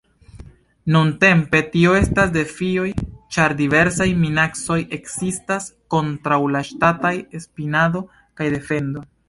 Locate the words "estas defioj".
1.97-2.87